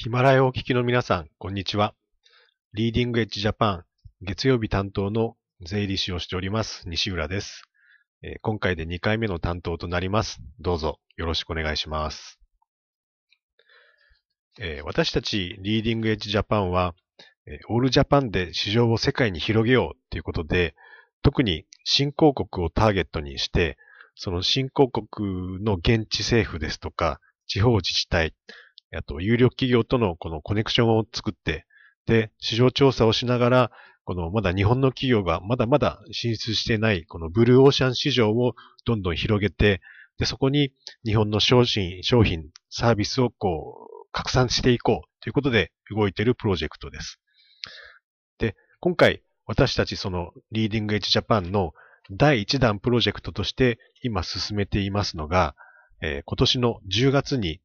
[0.00, 1.92] ヒマラヤをお聞きの皆さん、こんにちは。
[2.72, 3.84] リーディングエッジジャパン、
[4.22, 7.64] 月曜日担当の税理士をしております、西浦です。
[8.42, 10.38] 今回で2回目の担当となります。
[10.60, 12.38] どうぞよろしくお願いします。
[14.84, 16.94] 私たちリーディングエッジジャパンは、
[17.68, 20.76] オールジャパンで市場を世界に広げようということで、
[21.24, 23.76] 特に新興国をターゲットにして、
[24.14, 28.32] その新興国の現地政府ですとか、地方自治体、
[28.94, 31.66] あと有力企業とのこのコネクションを作って、
[32.06, 33.70] で、市場調査をしながら、
[34.04, 38.54] このまだ日本の企業がまだまだ進出していないこのブルーオーシャン市場を
[38.86, 39.82] どんどん広げて、
[40.18, 40.72] で、そこに
[41.04, 47.20] 日本の商品、商品、サービスをこう、拡散していこうということで動いているプロジェクトです。
[48.38, 51.72] で、今回私たちそのリーディングエッジジャパンの
[52.10, 55.54] 第1弾プロジェクトとして今進めていますのが、
[56.00, 57.60] えー、今年の10月に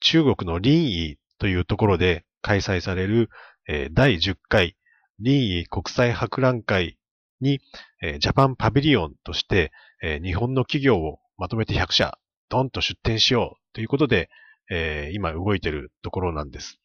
[0.00, 3.30] 中国の林沂というところで開催される、
[3.68, 4.76] えー、第10回
[5.22, 6.98] 林沂国際博覧会
[7.40, 7.60] に、
[8.02, 14.30] えー、ジャパンパビリオンとして、えー、日本の企業をまとめて100社ドンと出展しようということで、
[14.70, 16.80] えー、今動いているところなんです。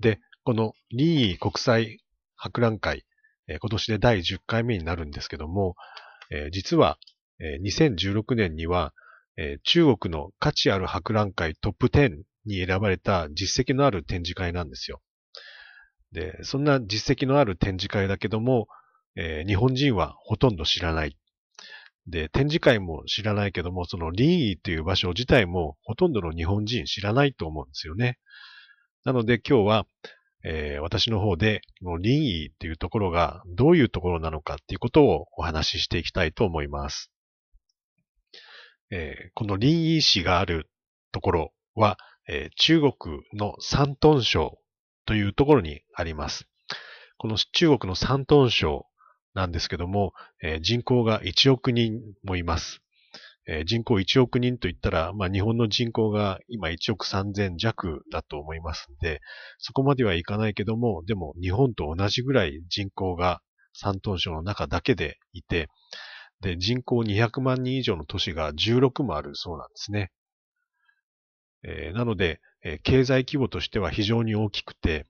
[0.00, 1.98] で、この林沂国際
[2.36, 3.04] 博覧会、
[3.48, 5.74] えー、今年で第10回目になるんですけども、
[6.30, 6.98] えー、実は、
[7.40, 8.92] えー、2016年には、
[9.36, 15.00] えー、中国の価値ある博覧会トップ10に選ばれた実績のある展示会なんですよ。
[16.12, 18.68] で、そんな実績のある展示会だけども、
[19.16, 21.16] えー、日本人はほとんど知らない。
[22.06, 28.18] で、展示会も知らないけども、そのリーという場所自体もほとんどの日本人知らないと思うんですよね。
[29.04, 29.86] なので今日は、
[30.44, 37.11] えー、私の方で、このリーっていうところがどういうところなのかっていうことをお話ししていきたいと思います。
[38.92, 40.70] えー、この林沂市がある
[41.12, 41.96] ところは、
[42.28, 42.92] えー、中国
[43.32, 44.58] の山東省
[45.06, 46.46] というところにあります。
[47.16, 48.86] この中国の山東省
[49.32, 52.82] なんですけども、えー、人口が1億人もいます。
[53.48, 59.20] えー、人口1億人といったら、まあ、日本の人口が今1億3000弱だと思いますんで、
[59.58, 63.40] そこまではいかないけども、でも日本と同じぐらい人口が
[63.72, 65.68] 山東省の中だけでいて、
[66.42, 70.10] で、人口200万人以上の都市が16もあるそうなんですね。
[71.62, 75.06] えー、なので、えー、経済規模としては非常に大きくて、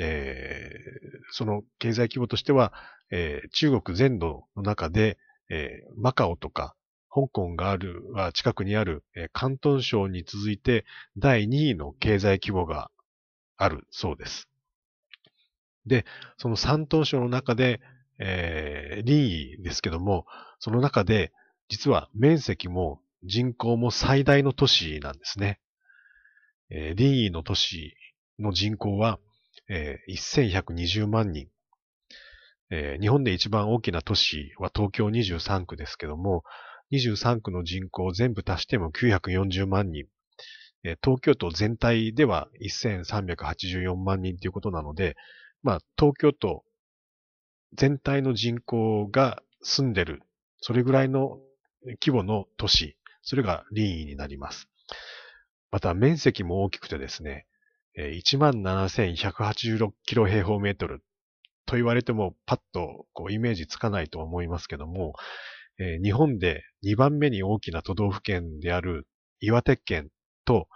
[0.00, 2.72] えー、その経済規模としては、
[3.12, 5.18] え中国全土の中で、
[5.50, 6.76] えマカオとか
[7.12, 10.86] 香港がある、は近くにある、え広東省に続いて
[11.18, 12.90] 第2位の経済規模が
[13.56, 14.48] あるそうです。
[15.86, 16.06] で、
[16.38, 17.80] その山東省の中で、
[18.20, 20.26] えー、林沂ですけども、
[20.58, 21.32] その中で、
[21.68, 25.60] 実は面積も人口も最大の都市なんですね。
[26.68, 27.96] えー、林沂の都市
[28.38, 29.18] の人口は、
[29.68, 31.48] えー、1120万人。
[32.70, 36.44] えー、日本で一番大きな都市は東京23区ですけども、
[36.92, 40.06] 23区の人口を全部足しても940万人。
[40.84, 45.16] えー、東京都全体では1384万人ということなので、
[45.62, 46.64] まあ、東京都
[47.74, 50.22] 全体の人口が住んでる、
[50.60, 51.38] それぐらいの
[52.00, 54.68] 規模の都市、それが林沂になります。
[55.70, 57.46] また面積も大きくてですね、
[57.96, 61.02] 17,186キロ平方メートル
[61.66, 65.14] と言われてもパッとこうイメージつかないと思いますけども、
[66.02, 69.06] 日本で2番目に大きな都道府県である
[69.40, 70.10] 岩手県
[70.44, 70.68] と、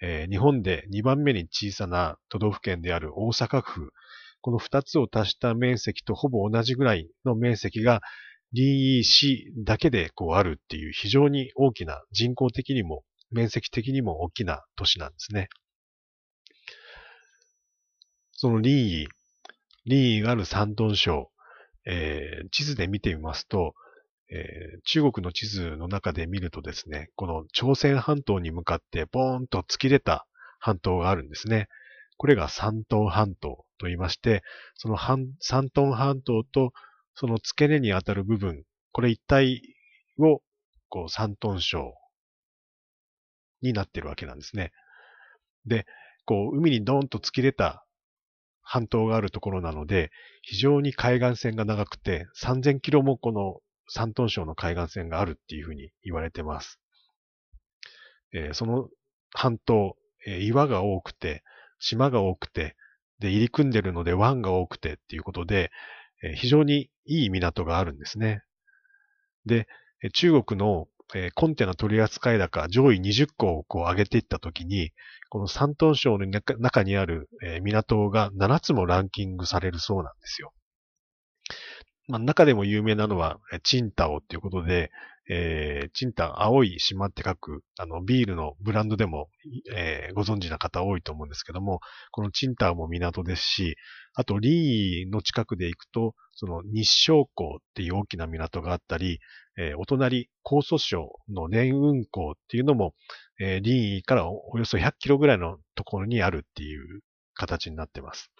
[0.00, 3.92] 日本で2番目に小さな都道府県である大阪府、
[4.40, 8.00] この2つを足した面積とほぼ同じぐらいの面積が
[8.54, 15.48] DEC だけでこうあるっていう非常に大きな人口的にも面積的にも大きな都市なんですね。
[18.32, 19.08] そのリー、
[19.84, 21.30] リーがある山東省、
[21.84, 23.74] えー、地図で見てみますと、
[24.30, 30.26] えー、中国の地図の中で見るとですね、この朝鮮半島に向かってボーンと突き出た
[30.58, 31.68] 半島があるんですね。
[32.20, 34.42] これが山東半島と言いまして、
[34.74, 35.38] その山
[35.74, 36.74] 東半島と
[37.14, 39.62] その付け根にあたる部分、これ一体
[40.18, 40.42] を
[40.90, 41.94] こう山東省
[43.62, 44.70] になってるわけなんですね。
[45.64, 45.86] で、
[46.26, 47.86] こう海にドーンと突き出た
[48.60, 50.10] 半島があるところなので、
[50.42, 56.78] 非常に海岸線が長くて、3000キロもこの山東省の海岸線があるっていうふうに言われてます。
[58.34, 58.90] えー、その
[59.32, 59.96] 半島、
[60.26, 61.42] えー、岩が多くて、
[61.80, 62.76] 島が多くて、
[63.18, 65.70] で、入り組んでるので湾が多くてっていうことで、
[66.36, 68.42] 非常にいい港があるんですね。
[69.46, 69.66] で、
[70.14, 70.86] 中国の、
[71.34, 74.92] コンテナ取扱高上位20個をこう上げていったときに、
[75.28, 76.26] この山東省の
[76.58, 77.28] 中にある、
[77.62, 80.52] 港が7つもランキングされるそうなんですよ。
[82.06, 84.92] まあ、中でも有名なのは、チンタオっていうことで、
[85.32, 89.28] えー、チンタ青い島って書く、あの、ビールのブランドでも、
[89.72, 91.78] えー、ご存知な方多いと思うんですけども、
[92.10, 93.76] このチンタも港ですし、
[94.14, 99.20] あと、リーの近くで行くと、その日照港っていう大きな港があったり、
[99.56, 102.94] えー、お隣、江蘇省の連雲港っていうのも、
[103.40, 107.02] えー、リーからおよそ100キロぐらいのところにあるっていう
[107.34, 108.32] 形になってます。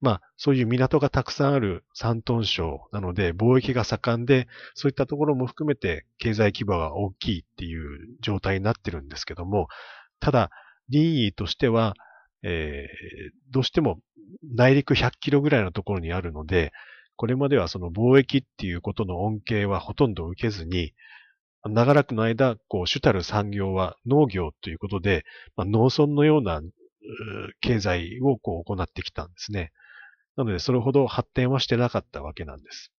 [0.00, 9.66] まあ、そういう港がたくさんある山東省なので、貿易が盛んで、そういったところも含めて経済規模が大きいっていう状態になってるんですけども、
[10.20, 10.50] ただ、
[10.88, 11.94] リーとしては、
[12.42, 13.98] えー、どうしても
[14.42, 16.72] 内陸100キロぐらいのところにあるので、
[17.16, 20.92] これまではその貿易っていうことの恩恵はほとんど受けずに、
[21.64, 25.24] 長らくの間、こう、主たる産業は農業ということで、
[25.56, 26.62] まあ、農村のような
[27.60, 29.72] 経済をこう行ってきたんですね。
[30.38, 32.92] なので、それほど発展はしてなかったわけなんです。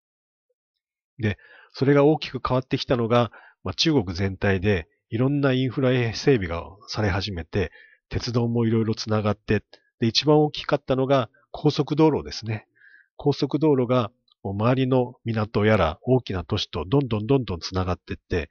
[1.19, 1.37] で、
[1.71, 3.31] それが大きく変わってきたのが、
[3.63, 7.71] まあ、中国全体でいろんなインフラ整備がされ始めて、
[8.09, 9.63] 鉄道もいろいろつながって、
[10.01, 12.67] で、一番大きかったのが高速道路ですね。
[13.15, 14.11] 高速道路が
[14.43, 18.49] 周りの港やら大きな都市とどんどんどんどんつながっていって、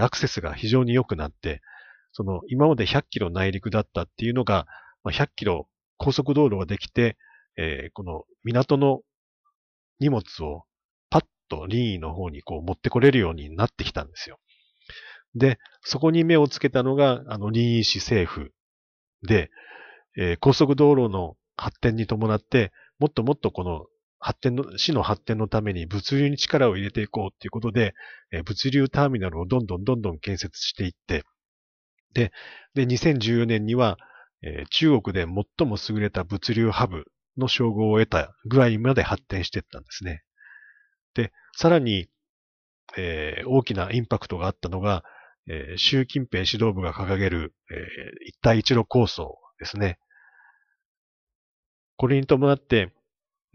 [0.00, 1.62] アクセスが非常に良くなって、
[2.10, 4.66] その今まで100キロ内陸だったっていうのが、
[5.04, 7.16] 100キロ高速道路ができて、
[7.56, 9.00] えー、この港の
[10.00, 10.64] 荷物を
[11.10, 14.38] パッとリーの方にこう持ってこれるようになってきたんですよ。
[15.34, 18.52] で、そこに目をつけたのが、あの、リー市政府
[19.22, 19.50] で、
[20.16, 23.86] えー、高速道路の発展に伴って、もっともっとこの
[24.18, 27.94] 発展の、市の発展のために物流に力を入れていこうっていうことで、
[28.32, 31.22] えー、物流ターミナルをどんどんどんどん建設していって、
[32.14, 32.32] で、
[32.74, 33.98] で、2014年には、
[34.42, 37.04] えー、中国で最も優れた物流ハブ
[37.36, 40.22] の称号を得た具合まで発展していったんですね。
[41.14, 42.08] で、さらに、
[42.96, 45.04] えー、大きなインパクトがあったのが、
[45.48, 47.76] えー、習近平指導部が掲げる、えー、
[48.26, 49.98] 一帯一路構想ですね。
[51.96, 52.92] これに伴って、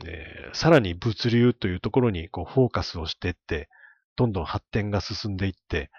[0.05, 3.69] えー、さらに物流というところにこうフォーカスをしていって、
[4.15, 5.91] どんどん発展が進んでいって、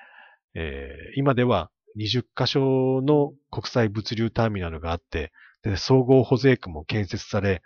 [0.55, 5.33] えー、今では20カ所の国際物流ターミナルがあって、
[5.63, 7.63] で、総合保税区も建設され、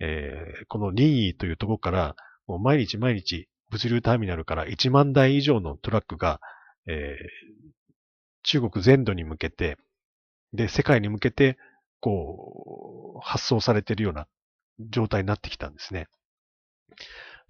[0.00, 2.16] えー、このリーというところから、
[2.46, 6.40] もう毎日毎日物流ターミナルから1万台以上のトラックが、
[6.86, 7.72] えー、
[8.42, 9.78] 中国全土に向けて、
[10.52, 11.58] で、世界に向けて、
[12.00, 14.28] こう、発送されているような
[14.78, 16.06] 状態になってきたんですね。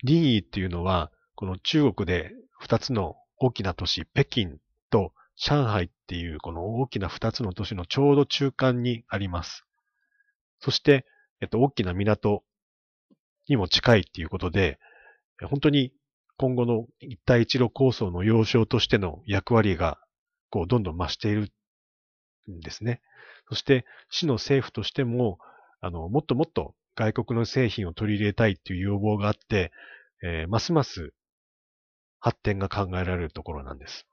[0.02, 2.32] リーっていうのは、この中国で
[2.62, 4.58] 2つの大きな都市、北京
[4.90, 9.66] と上海っていうこの大きな2つの都市のちょうど中間にあります。
[10.64, 11.04] そして、
[11.42, 12.42] えっと、大きな港
[13.48, 14.78] にも近いっていうことで、
[15.42, 15.92] 本当に
[16.38, 19.98] 今後の一帯一路構想の要衝としての役割が、
[20.48, 21.52] こう、どんどん増している
[22.50, 23.02] んですね。
[23.50, 25.38] そして、市の政府としても、
[25.82, 29.70] あの、もっともっと外国の製品を取り入れたいっていう要望があって、
[30.22, 31.12] えー、ますます
[32.20, 34.06] 発展が考えられるところなんです。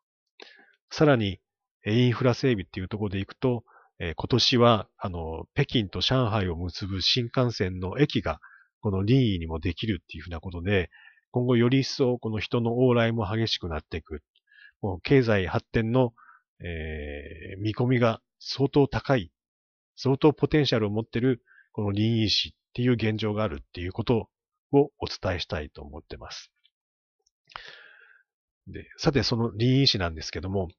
[0.89, 1.39] さらに、
[1.85, 3.63] インフラ整備っていうところでいくと、
[4.03, 8.39] えー、今年は、あの、北京と上海を結ぶ新幹線の駅が、
[8.81, 10.89] この林位にもできるっていうふうなことで、
[11.29, 14.23] 今後より一層この人の往来も激しくなっていく。
[14.81, 16.15] もう経済発展の、
[16.61, 19.31] えー、見込みが相当高い、
[19.95, 24.29] 相当ポテンシャルを持ってる、この林位市っていう現状があるっていうこと
[24.71, 26.51] をお伝えしたいと思ってます。
[28.65, 30.69] で、さてその林位市なんですけども、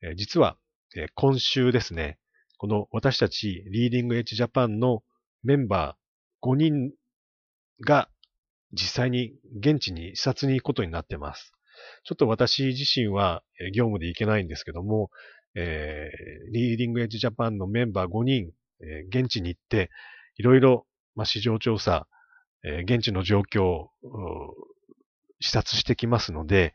[0.00, 0.56] えー、実は、
[0.94, 2.20] えー、今週ですね、
[2.58, 5.02] この私たちリーディングエッジジャパンの
[5.44, 6.92] メンバー5人
[7.86, 8.08] が
[8.72, 11.52] 実際に現地に視察に行くことになってます。
[12.04, 15.10] ちょっと私自身は業務で行けないんですけども、
[15.54, 18.50] えー、リーディングエッジジャパンのメンバー5人、
[18.80, 19.90] えー、現地に行って、
[20.36, 22.06] いろいろ、まあ、市場調査、
[22.64, 23.90] えー、現地の状況を
[25.40, 26.74] 視察してきますので、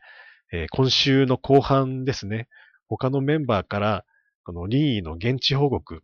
[0.52, 2.48] えー、今週の後半ですね、
[2.88, 4.04] 他のメンバーから
[4.44, 6.02] このリーの現地報告、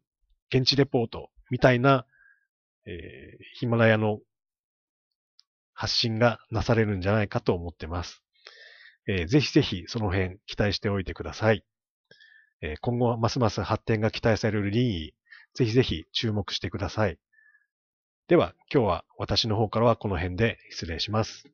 [0.52, 2.06] 現地レポートみたいな、
[2.86, 4.18] えー、ヒマラヤの
[5.74, 8.22] 発信がなされるんじゃないかと思ってます。
[9.06, 11.64] えー、ぜひぜひその辺期待しておいてください。
[12.62, 17.18] えー、今後はますます発展が期待されるリー、ぜひぜひ注目してください。
[18.28, 21.44] では今日は私の方からはこの辺で失礼します。